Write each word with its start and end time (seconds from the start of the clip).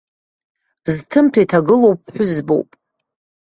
Зҭәымҭа 0.93 1.39
иҭагылоу 1.43 1.95
ԥҳәызбоуп. 2.03 2.69